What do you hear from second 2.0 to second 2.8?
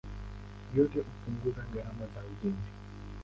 za ujenzi.